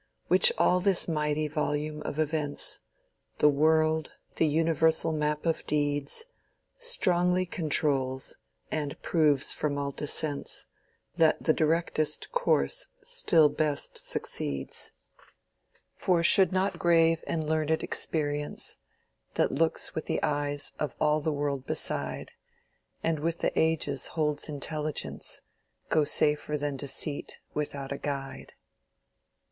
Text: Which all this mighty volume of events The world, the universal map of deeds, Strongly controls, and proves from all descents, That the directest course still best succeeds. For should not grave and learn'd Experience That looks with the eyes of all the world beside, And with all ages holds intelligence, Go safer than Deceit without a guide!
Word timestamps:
Which 0.29 0.51
all 0.57 0.79
this 0.79 1.07
mighty 1.07 1.47
volume 1.47 2.01
of 2.01 2.17
events 2.17 2.79
The 3.37 3.49
world, 3.49 4.11
the 4.37 4.47
universal 4.47 5.11
map 5.11 5.45
of 5.45 5.63
deeds, 5.67 6.23
Strongly 6.79 7.45
controls, 7.45 8.35
and 8.71 8.99
proves 9.03 9.53
from 9.53 9.77
all 9.77 9.91
descents, 9.91 10.65
That 11.17 11.43
the 11.43 11.53
directest 11.53 12.31
course 12.31 12.87
still 13.03 13.47
best 13.47 14.03
succeeds. 14.09 14.89
For 15.93 16.23
should 16.23 16.51
not 16.51 16.79
grave 16.79 17.23
and 17.27 17.47
learn'd 17.47 17.83
Experience 17.83 18.77
That 19.35 19.51
looks 19.51 19.93
with 19.93 20.07
the 20.07 20.23
eyes 20.23 20.71
of 20.79 20.95
all 20.99 21.21
the 21.21 21.31
world 21.31 21.67
beside, 21.67 22.31
And 23.03 23.19
with 23.19 23.43
all 23.43 23.51
ages 23.53 24.07
holds 24.17 24.49
intelligence, 24.49 25.41
Go 25.89 26.05
safer 26.05 26.57
than 26.57 26.75
Deceit 26.75 27.37
without 27.53 27.91
a 27.91 27.99
guide! 27.99 28.53